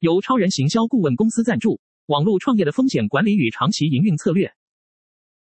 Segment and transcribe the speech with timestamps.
[0.00, 4.52] 由超人行销顾问公司赞助，网络创业的风险管理与长期营运策略。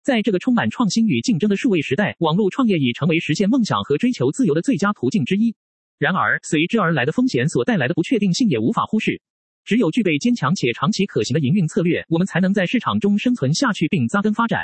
[0.05, 5.57] 在这个充满创新与竞争的数位时代，网络创业已成为实现梦想和追求自由的最佳途径之一。
[5.99, 9.21] 然而，随之而来的风险所带来的不确定性也无法忽视。
[9.65, 14.61] 只有具备坚强且长期可行的营运策略，我们才能在市场中生存下去并扎根发展。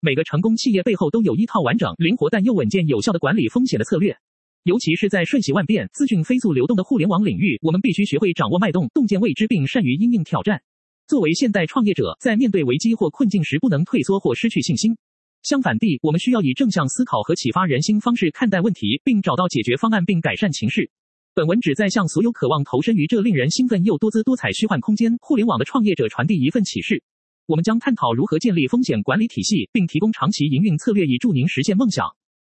[0.00, 4.18] 每个成功企业背后都有一套完整、灵活但又稳健有效的管理风险的策略。
[4.64, 10.62] 尤其是在瞬息万变、资讯飞速流动的互联网领域，我们必须学会掌握脉动、洞见未知，并善于因应挑战。
[11.08, 14.96] 作为现代创业者，在面对危机或困境时，不能退缩或失去信心。
[15.42, 20.88] 相反地，我们需要以正向思考和启发人心方式看待问题，并找到解决方案，并改善情势。
[21.34, 27.02] 本文旨在向所有渴望投身于这令人兴奋又多姿多彩虚幻空间互联网的创业者传递一份启示。
[27.46, 32.06] 我们将探讨如何建立风险管理体系，并提供长期营运策略，以助您实现梦想。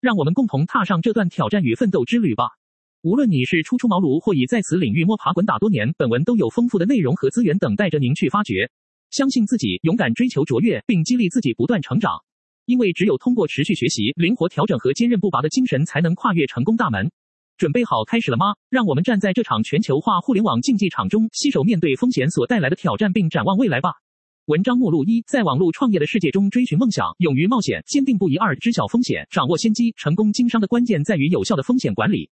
[0.04, 2.44] 让我们共同踏上这段挑战与奋斗之旅吧。
[3.00, 8.70] 无论你是初出茅庐，或已在此领域摸爬滚打多年，本文都有丰富的内容和资源等待着您去发掘。
[9.08, 12.12] 相信自己，勇敢追求卓越，并激励自己不断成长。
[12.66, 17.10] 因为只有通过持续学习、灵活调整和坚韧不拔的精神，才能跨越成功大门。
[17.56, 18.52] 准备好开始了吗？
[18.68, 24.03] 让我们站在这场全球化互联网竞技场中，携手面对风险所带来的挑战，并展望未来吧。
[24.46, 28.36] 文章目录一：在网络创业的世界中追寻梦想，勇于冒险，坚定不移。
[28.36, 29.90] 二、知晓风险，掌握先机。
[29.96, 32.28] 成功经商的关键在于有效的风险管理。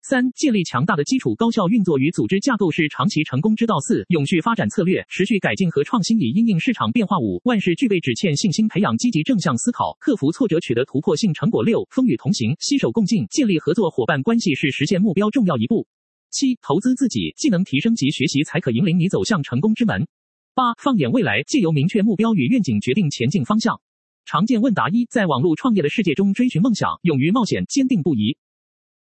[0.00, 3.78] 三、建立强大的基础，高效运作与组织架构是长期成功之道。
[3.80, 7.18] 四、永续发展策略，持续改进和创新以因应市场变化。
[7.18, 8.66] 五、万事俱备，只欠信心。
[8.66, 11.62] 培养积极正向思考，克服挫折，取得突破性成果。
[11.62, 15.86] 六、风雨同行，携手共进，建立合作伙伴关系是实现目标重要一步。
[16.30, 20.06] 七、投资自己，技能提升及学习才可引领你走向成功之门。
[20.54, 23.80] 八、放眼未来，借由明确目标与愿景决定前进方向。
[24.24, 28.36] 常见问答一：在网络创业的世界中追寻梦想，勇于冒险，坚定不移。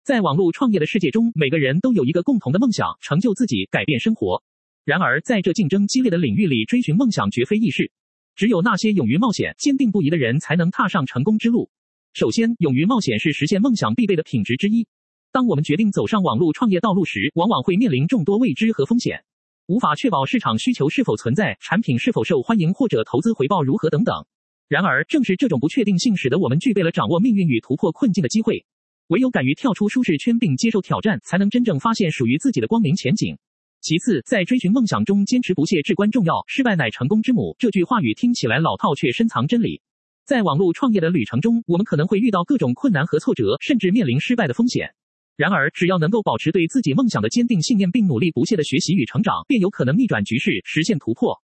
[0.03, 4.41] 在网络创业的世界中，每个人都有一个共同的梦想，成就自己，改变生活。
[4.83, 7.91] 然而，在这竞争激烈的领域里，追寻梦想绝非易事。
[8.35, 11.69] 只有那些勇于冒险、坚定不移的人，才能踏上成功之路。
[12.13, 14.87] 首先，勇于冒险是实现梦想必备的品质之一。
[15.31, 19.23] 当我们决定走上网络创业道路时，往往会面临众多未知和风险。
[19.67, 24.25] 无法确保市场需求是否存在，产品是否受欢迎，或者投资回报如何等等。
[24.67, 28.65] 然而，正是这种不确定性，使得我们具备了掌握命运与突破困境的机会。
[29.07, 33.37] 唯有敢于跳出舒适圈并接受挑战，才能真正发现属于自己的光明前景。
[33.79, 36.43] 其次，在追寻梦想中坚持不懈至关重要。
[36.47, 39.81] 失败乃成功之母，这句话语听起来老套，却深藏真理。
[40.25, 44.93] 在网络创业的旅程中，我们可能会遇到各种困难和挫折，甚至面临失败的风险。
[45.35, 51.41] 然而，只要能够保持对自己梦想的坚定信念，并努力不懈的学习与成长，便有可能逆转局势，实现突破。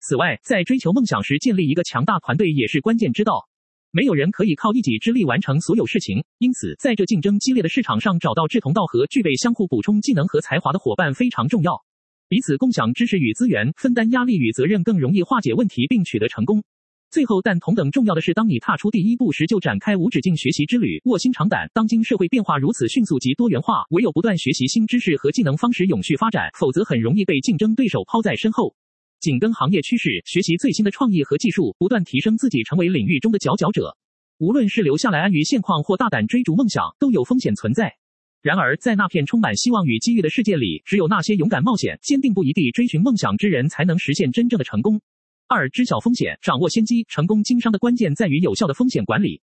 [0.00, 3.48] 此外，在追求梦想时，建立一个强大团队也是关键之道。
[3.90, 11.82] 没有人可以靠一己之力完成所有事情，因此，在这竞争激烈的市场上，找到志同道合、具备相互补充技能和才华的伙伴非常重要。
[12.28, 16.64] 彼此共享知识与资源，分担压力与责任，更容易化解问题并取得成功。
[17.12, 21.70] 最后，但同等重要的是，当你踏出第一步时，就展开无止境学习之旅，卧薪尝胆。
[21.74, 28.74] 当今社会变化如此迅速及多元化，唯有不断学习新知识和技能，方使永续发展，否则很容易被竞争对手抛在身后。
[29.20, 33.94] 紧跟行业趋势，学习最新的创意和技术，不断提升自己，成为领域中的佼佼者。
[34.38, 37.94] 无论是留下来安于现况，或大胆追逐梦想，都有风险存在。
[38.40, 44.98] 然而，在那片充满希望与机遇的世界里，只有那些勇敢冒险、坚定不移地追寻梦想之人，才能实现真正的成功。
[45.54, 47.04] 二、知晓风险，掌握先机。
[47.10, 49.42] 成功经商的关键在于有效的风险管理。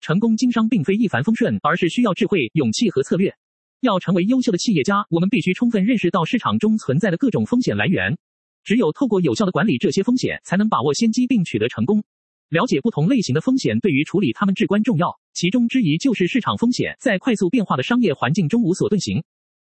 [0.00, 3.30] 成功经商并非一帆风顺，而是需要智慧、勇气和策略。
[3.80, 8.16] 要成为优秀的企业家，我们必须充分认识到市场中存在的各种风险来源。
[8.62, 12.02] 只有透过有效的管理这些风险，才能把握先机并取得成功。
[12.48, 15.20] 了解不同类型的风险，对于处理它们至关重要。
[15.34, 19.22] 其中之一就是市场风险，在快速变化的商业环境中无所遁形。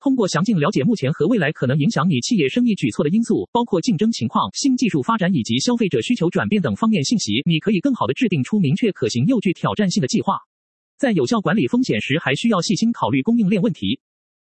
[0.04, 10.40] 通过详尽了解目前和未来可能影响你企业生意举措的因素，包括竞争情况、新技术发展以及消费者需求转变等方面信息，你可以更好地制定出明确可行又具挑战性的计划。
[10.98, 14.02] 在有效管理风险时，还需要细心考虑供应链问题。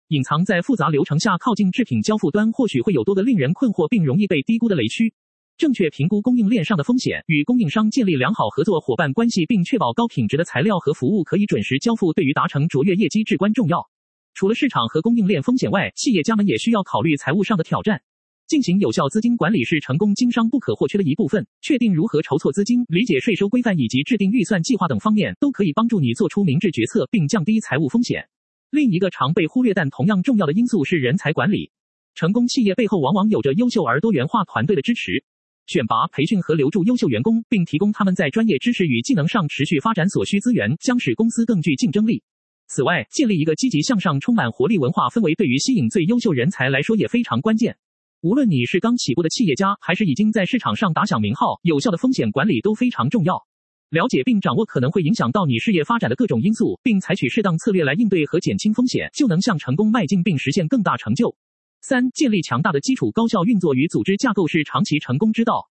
[0.07, 5.13] 隐藏在复杂流程下靠近制品交付端，或许会有多个令人困惑并容易被低估的雷区。
[5.59, 13.88] 正确评估供应链上的风险，与供应商建立良好合作伙伴关系，并确保高品质的材料和服务可以准时交付，对于达成卓越业绩至关重要。
[14.35, 18.01] 除了市场和供应链风险外，企业家们也需要考虑财务上的挑战。
[18.47, 21.47] 进行有效资金管理是成功经商不可或缺的一部分。
[21.61, 28.27] 确定如何筹措资金、理解税收规范以及制定预算计划等方面，都可以帮助你做出明智决策，并降低财务风险。
[28.71, 31.71] 另一个常被忽略但同样重要的因素是人才管理。
[32.13, 35.23] 成功企业背后往往有着优秀而多元化团队的支持。
[35.65, 42.21] 选拔、培训和留住优秀员工，并提供他们在专业知识与技能上持续发展所需资源，将使公司更具竞争力。
[42.67, 47.77] 此外，建立一个积极向上、充满活力文化氛围，对于吸引最优秀人才来说也非常关键。
[48.21, 53.45] 无论你是刚起步的企业家，还是已经在市场上打响名号，有效的风险管理都非常重要。
[53.91, 61.35] 了解并掌握可能会影响到你事业发展的各种因素，并采取适当策略来应对和减轻风险，就能向成功迈进并实现更大成就。
[61.81, 65.69] 三、建立强大的基础，高效运作与组织架构是长期成功之道。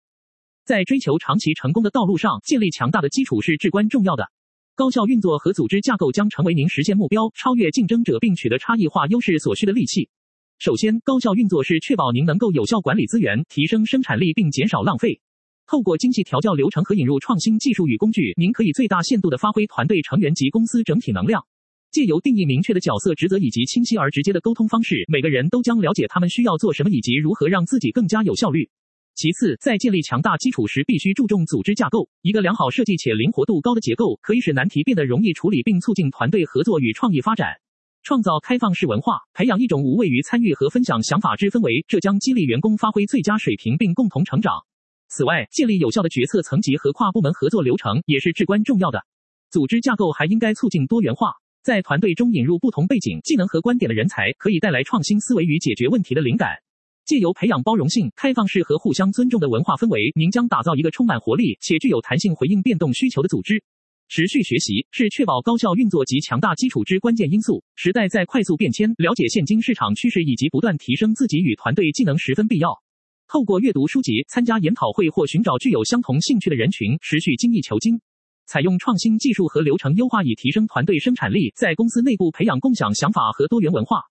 [0.63, 4.29] 在追求长期成功的道路上，建立强大的基础是至关重要的。
[4.75, 10.09] 高效运作和组织架构将成为您实现目标、超越竞争者并取得差异化优势所需的利器。
[10.57, 15.21] 首先，高效运作是确保您能够有效管理资源，提升生产力并减少浪费。
[15.67, 21.45] 透过精细调教流程和引入创新技术与工具，您可以最大限度地发挥团队成员及公司整体能量。
[21.91, 28.71] 借由定义明确的角色职责以及清晰而直接的沟通方式，每个人都将了解他们需要做什么以及如何让自己更加有效率。
[29.15, 32.09] 其次，在建立强大基础时，必须注重组织架构。
[32.23, 37.53] 一个良好设计且灵活度高的结构，可以使难题变得容易处理，并促进团队合作与创意发展。
[38.01, 44.65] 创造开放式文化，培养一种无畏于参与和分享想法之氛围，这将激励员工发挥最佳水平并共同成长。
[45.07, 49.05] 此外，建立有效的决策层级和跨部门合作流程也是至关重要的。
[49.51, 56.62] 组织架构还应该促进多元化，在团队中引入不同背景、技能和观点的人才，可以带来创新思维与解决问题的灵感。
[57.05, 63.63] 借由培养包容性、开放式和互相尊重的文化氛围，您将打造一个充满活力且具有弹性回应变动需求的组织。
[64.09, 67.63] 持续学习是确保高效运作及强大基础之关键因素。
[67.75, 72.81] 时代在快速变迁，了解现今市场趋势以及不断提升自己与团队技能十分必要。
[73.27, 77.99] 透过阅读书籍、参加研讨会或寻找具有相同兴趣的人群，持续精益求精。
[78.45, 84.01] 采用创新技术和流程优化以提升团队生产力，在公司内部培养共享想法和多元文化。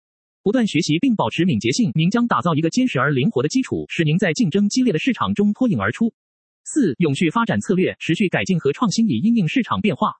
[0.42, 6.12] 不断学习并保持敏捷性，您将打造一个坚实而灵活的基础，使您在竞争激烈的市场中脱颖而出。
[6.64, 10.14] 四、永续发展策略，持续改进和创新以因应市场变化。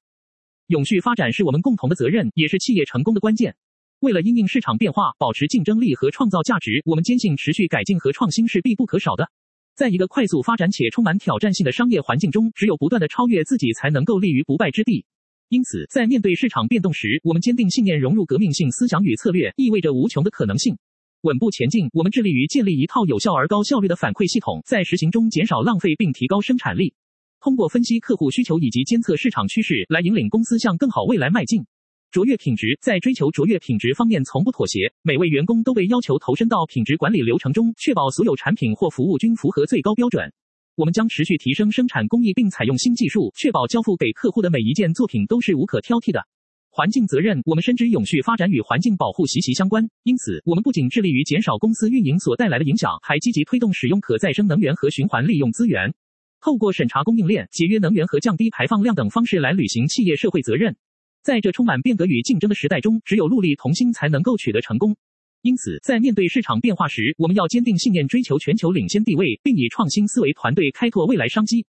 [0.68, 3.56] 永续发展是我们共同的责任，也是企业成功的关键。
[3.98, 9.28] 为了因应市场变化，保持竞争力和创造价值，我们坚信持续改进和创新是必不可少的。
[9.74, 15.04] 在一个快速发展且充满挑战性的商业环境中，只有不断地超越自己，才能够立于不败之地。
[15.52, 20.78] 因此，在面对市场变动时，我们坚定信念，融入革命性思想与策略，意味着无穷的可能性。
[21.20, 26.94] 稳步前进，我们致力于建立一套有效而高效率的反馈系统，在实行中减少浪费并提高生产力。
[27.38, 31.66] 通过分析客户需求以及监测市场趋势，来引领公司向更好未来迈进。
[32.10, 34.94] 卓越品质，在追求卓越品质方面从不妥协。
[35.02, 40.32] 每位员工都被要求投身到品质管理流程中，确保所有产品或服务均符合最高标准。
[40.82, 46.26] 我们将持续提升生产工艺，并采用新技术，确保交付给客户的每一件作品都是无可挑剔的。
[46.70, 55.94] 环境责任，我们深知永续发展与环境保护息息相关，因此，我们不仅致力于减少公司运营所带来的影响，还积极推动使用可再生能源和循环利用资源，
[56.40, 60.74] 透过审查供应链、节约能源和降低排放量等方式来履行企业社会责任。
[61.22, 64.96] 在这充满变革与竞争的时代中，只有戮力同心，才能够取得成功。
[65.42, 71.66] 因此，在面对市场变化时，我们要坚定信念，追求全球领先地位，并以创新思维团队开拓未来商机。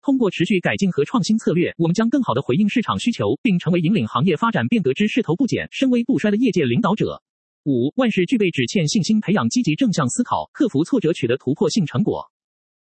[0.00, 7.20] 通过持续改进和创新策略，我们将更好地回应市场需求，并成为引领行业发展变革之势头不减、深威不衰的业界领导者。
[7.64, 9.20] 五、万事俱备，只欠信心。
[9.20, 12.30] 培养积极正向思考，克服挫折，取得突破性成果。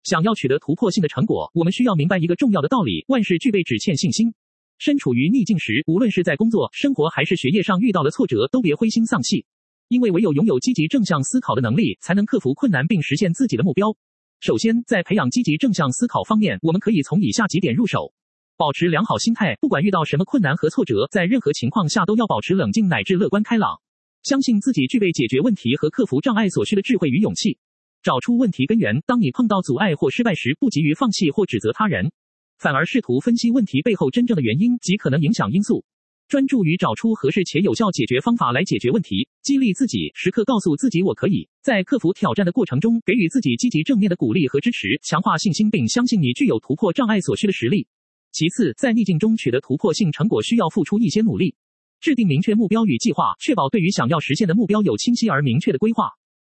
[0.02, 4.32] 想要取得突破性的成果，我们需要明白一个重要的道理：万事俱备，只欠信心。
[4.78, 9.44] 身处于逆境时，无论是在工作、生活还是学业上遇到了挫折，都别灰心丧气。
[9.92, 13.94] 因为唯有拥有积极正向思考的能力，才能克服困难并实现自己的目标。
[14.40, 18.14] 首先，在培养积极正向思考方面，我们可以从以下几点入手：
[18.56, 23.82] 保持良好心态，不管遇到什么困难和挫折，在任何情况下都要保持冷静乃至乐观开朗，
[24.22, 27.58] 相信自己具备解决问题和克服障碍所需的智慧与勇气。
[28.02, 32.10] 找出问题根源，当你碰到阻碍或失败时，不急于放弃或指责他人，
[32.56, 35.84] 反而试图分析问题背后真正的原因及可能影响因素。
[36.32, 41.46] 专注于找出合适且有效解决方法来解决问题，激励自己，时刻告诉自己我可以。
[41.60, 47.86] 在克服挑战的过程中，给予自己积极正面的鼓励和支持，强化信心，并相信你具有突破障碍所需的实力。
[48.32, 51.54] 其次，在逆境中取得突破性成果需要付出一些努力，
[52.00, 56.08] 制定明确目标与计划，确保对于想要实现的目标有清晰而明确的规划，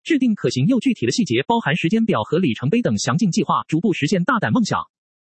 [0.04, 4.82] 制定可行又具体的细节，包含时间表和里程碑等详尽计划，逐步实现大胆梦想。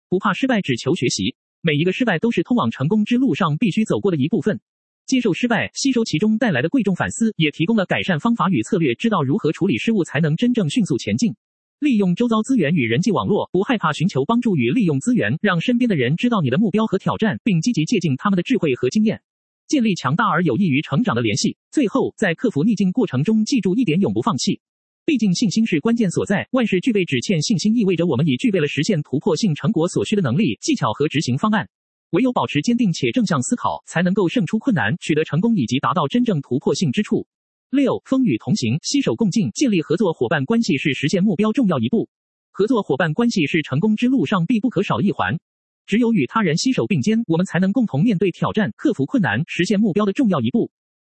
[0.10, 1.36] 不怕失败，只求学习。
[1.62, 4.62] 每一个失败都是通往成功之路上必须走过的一部分。
[5.06, 8.96] 接受失败，吸收其中带来的贵重反思，也提供了改善方法与策略。
[8.96, 11.36] 知道如何处理失误，才能真正迅速前进。
[11.80, 19.22] 利用周遭资源与人际网络，不害怕寻求帮助与利用资源，让身边的人知道你的目标和挑战，并积极借鉴他们的智慧和经验，
[19.68, 21.58] 建立强大而有益于成长的联系。
[21.72, 24.62] 最后，在克服逆境过程中，记住一点：永不放弃。
[25.10, 31.68] 毕竟信心是关键所在，万事俱备，只欠信心，意味着我们已具备了实现突破性成果所需的能力、技巧和执行方案。
[32.12, 37.26] 唯有保持坚定且正向思考，才能够胜出困难，取得成功以及达到真正突破性之处。
[37.72, 42.08] 六，风雨同行，携手共进，建立合作伙伴关系是实现目标重要一步。
[42.52, 45.40] 合作伙伴关系是成功之路上必不可少一环。
[45.88, 50.70] 只有与他人携手并肩，我们才能共同面对挑战，克服困难，实现目标的重要一步。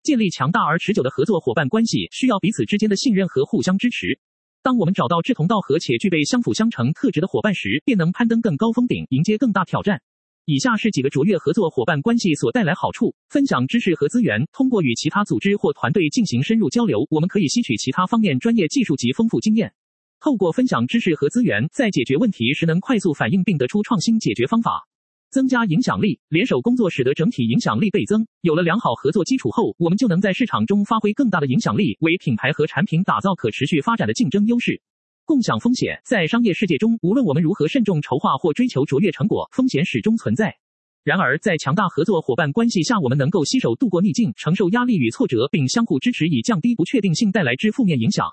[0.07, 4.17] 建立强大而持久的合作伙伴关系，需要彼此之间的信任和互相支持。
[4.63, 10.01] 当我们找到志同道合且具备相辅相成特质的伙伴时，便能攀登更高峰顶，迎接更大挑战。
[10.45, 14.47] 以下是几个卓越合作伙伴关系所带来好处：分享知识和资源。
[14.53, 19.73] 通过与其他组织或团队进行深入交流，我们可以吸取其他方面专业技术及丰富经验。
[20.21, 24.87] 透过分享知识和资源，在解决问题时能快速反应并得出创新解决方法。
[25.29, 28.25] 增加影响力，联手工作使得整体影响力倍增。
[28.41, 34.81] 有了良好合作基础后，我们就能在市场中发挥更大的影响力，为品牌和产品打造可持续发展的竞争优势。
[35.25, 40.55] 共享风险，在商业世界中，无论我们如何慎重筹划或追求卓越成果，风险始终存在。
[41.03, 48.27] 然而，在强大合作伙伴关系下，我们能够携手度过逆境，承受压力与挫折，并相互支持，以降低不确定性带来之负面影响。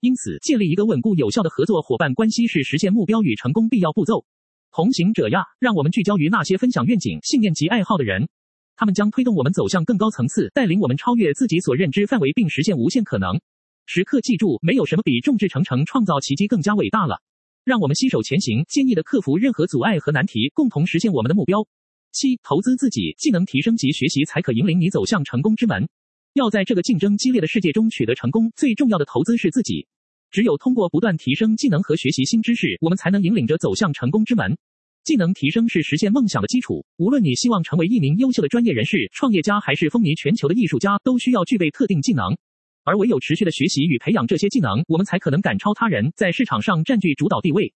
[0.00, 4.24] 因此，建立一个稳固有效的合作伙伴关系是实现目标与成功必要步骤。
[4.70, 8.28] 同行者呀，让我们聚焦于那些分享愿景、信念及爱好的人，
[8.76, 13.40] 他们将推动我们走向更高层次，带领我们超越自己所认知范围，并实现无限可能。
[13.86, 17.22] 时刻记住，没有什么比众志成城创造奇迹更加伟大了。
[17.64, 21.66] 让我们携手前行，坚毅地克服任何阻碍和难题，共同实现我们的目标。
[22.12, 25.88] 七、投资自己，技能提升及学习才可引领你走向成功之门。
[26.34, 29.86] 要在这个竞争激烈的世界中取得成功，最重要的投资是自己。
[30.30, 34.56] 只有通过不断提升技能和学习新知识，我们才能引领着走向成功之门。
[35.04, 36.84] 技能提升是实现梦想的基础。
[36.98, 42.36] 无论你希望成为一名优秀的专业人士、创业家，还是风靡全球的艺术家，都需要具备特定技能。
[42.84, 47.72] 而唯有持续的学习与培养这些技能，我们才可能赶超他人，在市场上占据主导地位。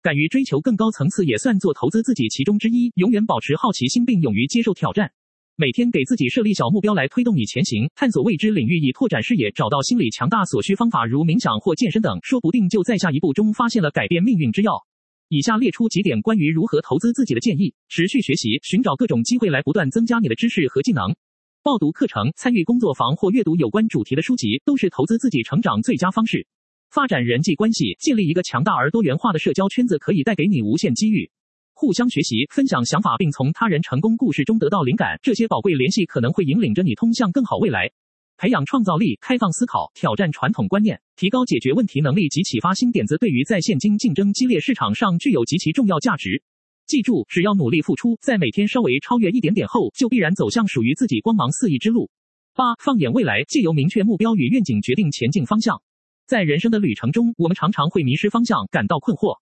[0.00, 2.92] 敢于追求更高层次，也算做投资自己其中之一。
[2.94, 5.10] 永远保持好奇心，并勇于接受挑战。
[5.58, 14.84] 每天给自己设立小目标来推动你前行，探索未知领域以拓展视野，找到心理强大所需方法，如冥想或健身等，说不定就在下一步中发现了改变命运之钥。
[15.30, 21.16] 以下列出几点关于如何投资自己的建议：持续学习，寻找各种机会来不断增加你的知识和技能。
[21.62, 26.46] 报读课程、参与工作坊或阅读有关主题的书籍，都是投资自己成长最佳方式。
[26.90, 31.30] 发展人际关系，建立一个强大而多元化的社交圈子，可以带给你无限机遇。
[31.78, 37.90] 互相学习，分享想法，并从他人成功故事中得到灵感，这些宝贵联系可能会引领着你通向更好未来。
[38.38, 46.42] 培养创造力，开放思考，挑战传统观念，提高解决问题能力及启发新点子，对于在现今竞争激烈市场上具有极其重要价值。
[46.86, 52.08] 记住，只要努力付出，在每天稍微超越一点点后，就必然走向属于自己光芒四溢之路。
[52.54, 55.82] 八，放眼未来，借由明确目标与愿景决定前进方向。
[56.26, 59.36] 在人生的旅程中，我们常常会迷失方向，感到困惑。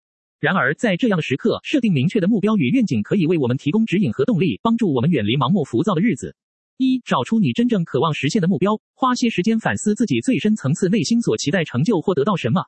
[0.42, 6.34] 然而，在这样的时刻，设定明确的目标与愿景，可以为我们提供指引和动力，帮助我们远离盲目浮躁的日子。
[6.78, 12.64] 一，找出你真正渴望实现的目标，花些时间反思自己最深层次内心所期待成就或得到什么。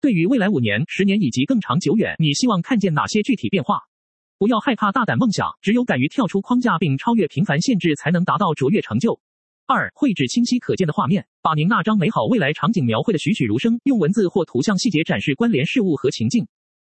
[0.00, 3.80] 对于未来五年、十年以及更长久远，你希望看见哪些具体变化？
[4.38, 9.20] 不要害怕大胆梦想，只有敢于跳出框架并超越平凡限制，才能达到卓越成就。
[9.66, 16.46] 二、绘制清晰可见的画面，把您那张美好未来场景描绘得栩栩如生，用文字或图像细节展示关联事物和情境。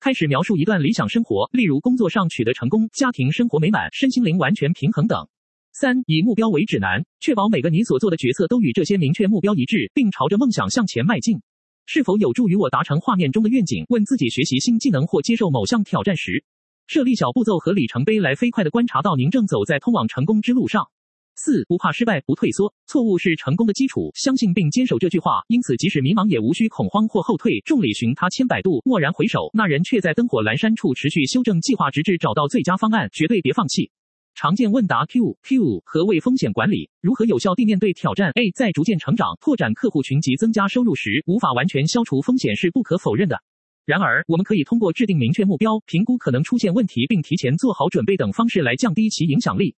[0.05, 5.27] 开始描述一段理想生活，例如工作上取得成功、家庭生活美满、身心灵完全平衡等。
[5.73, 11.41] 三、以目标为指南，确保每个你所做的决策都与这些明确目标一致，并朝着梦想向前迈进。
[11.87, 13.87] 是否有助于我达成画面中的愿景？
[13.89, 16.45] 问自己学习新技能或接受某项挑战时。
[16.87, 20.91] 设立小步骤和里程碑，来飞快地观察到您正走在通往成功之路上。
[21.37, 24.11] 四、不怕失败，不退缩，错误是成功的基础。
[24.15, 27.61] 相信并坚守这句话，因此即使迷茫，也无需恐慌或后退。
[27.65, 33.09] 众里寻他千百度，蓦然回首，那人却在灯火阑珊处持续修正计划，直至找到最佳方案。
[33.13, 33.91] 绝对别放弃。
[34.37, 36.91] 常见问答 Q Q，何谓风险管理？
[37.01, 43.39] 如何有效地面对挑战？A，在逐渐成长、拓展客户群及增加收入时，无法完全消除风险是不可否认的。
[43.85, 49.77] 然而，我们可以通过制定明确目标、评估可能出现问题，并提前做好准备等方式来降低其影响力。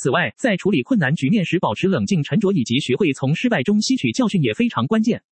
[0.00, 5.24] 此外，在处理困难局面时，保持冷静沉着以及学会从失败中吸取教训也非常关键。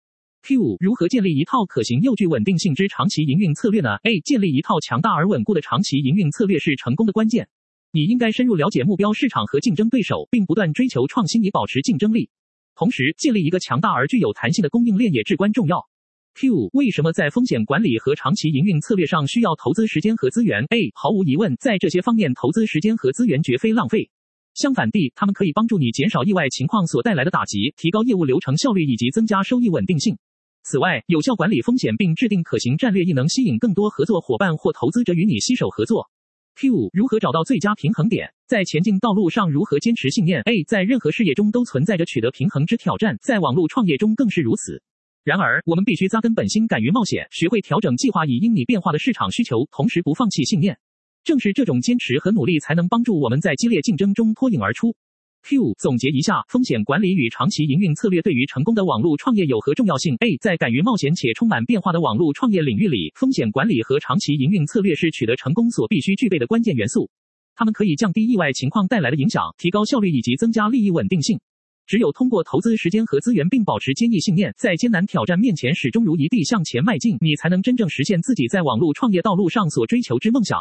[0.43, 7.47] Q，如何建立一套可行又具稳定性之长期营运策略呢？A，建立一套强大而稳固的长期营运策略是成功的关键。
[7.93, 12.29] 你应该深入了解目标市场和竞争对手，并不断追求创新以保持竞争力。
[12.75, 15.87] 同时，建立一个强大而具有弹性的供应链也至关重要。
[16.35, 24.11] Q，为什么在风险管理和长期营运策略上需要投资时间和资源？A，毫无疑问，在这些方面投资时间和资源绝非浪费。
[24.57, 30.17] 相反地，他们可以帮助你减少意外情况所带来的打击，提高业务流程效率以及增加收益稳定性。
[30.63, 36.11] 此外，有效管理风险并制定可行战略，亦能吸引更多合作伙伴或投资者与你携手合作。
[36.55, 38.33] Q 如何找到最佳平衡点？
[38.47, 44.83] 在前进道路上如何坚持信念？A 在任何事业中都存在着取得平衡之挑战，在网络创业中更是如此。
[45.23, 50.79] 然而，我们必须扎根本心，敢于冒险，学会调整计划，以因你变化的市场需求，同时不放弃信念。
[51.27, 54.95] 正是这种坚持和努力，才能帮助我们在激烈竞争中脱颖而出。
[55.43, 67.11] Q 总结一下，风险管理与长期营运策略对于成功的网络创业有何重要性？A 在敢于冒险且充满变化的网络创业领域里，风险管理和长期营运策略是取得成功所必须具备的关键元素。
[67.57, 71.41] 它们可以降低意外情况带来的影响，提高效率以及增加利益稳定性。
[71.89, 80.61] 只有通过投资时间和资源，并保持坚毅信念，在艰难挑战面前始终如一地向前迈进，你才能真正实现自己在网络创业道路上所追求之梦想。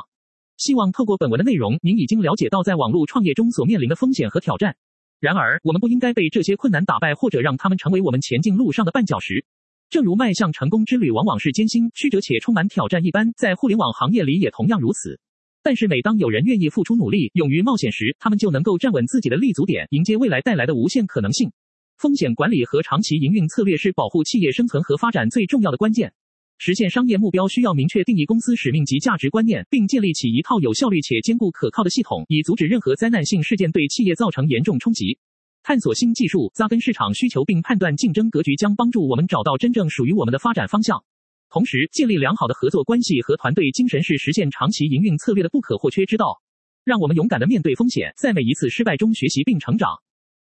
[0.57, 4.75] 希望透过本文的内容，您已经了解到在网络创业中所面临的风险和挑战。
[5.19, 9.45] 然而，我们不应该被这些困难打败，或者让他们成为我们前进路上的绊脚石。
[9.89, 15.19] 正如迈向成功之旅往往是艰辛、曲折且充满挑战一般，在互联网行业里也同样如此。
[15.62, 21.51] 但是，每当有人愿意付出努力、勇于冒险时，他们就能够站稳自己的立足点，迎接未来带来的无限可能性。
[21.97, 26.13] 风险管理和长期营运策略是保护企业生存和发展最重要的关键。
[26.57, 35.19] 实现商业目标需要明确定义公司使命及价值观念，并建立起一套有效率且坚固可靠的系统，以阻止任何灾难性事件对企业造成严重冲击。
[35.63, 41.03] 探索新技术、扎根市场需求并判断竞争格局，将帮助我们找到真正属于我们的发展方向。
[41.50, 46.41] 同时，建立良好的合作关系和团队精神是实现长期营运策略的不可或缺之道。
[46.83, 49.89] 让我们勇敢地面对风险，在每一次失败中学习并成长。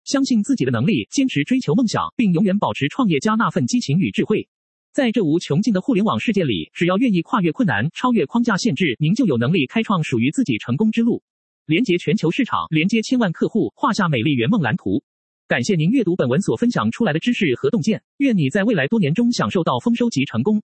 [0.03, 4.47] 相信自己的能力，坚持追求梦想，并永远保持创业家那份激情与智慧。
[4.95, 11.21] 在这无穷尽的互联网世界里，只要愿意跨越困难，超越框架限制，您就有能力开创属于自己成功之路。
[11.65, 15.03] 连接全球市场，连接千万客户，画下美丽圆梦蓝图。
[15.49, 20.63] 感谢您阅读本文所分享出来的知识和洞见，愿你在未来多年中享受到丰收及成功。